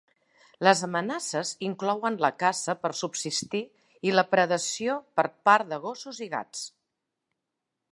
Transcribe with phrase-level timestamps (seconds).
[0.67, 3.63] Les amenaces inclouen la caça per subsistir
[4.11, 6.65] i la predació per part de gossos i gats.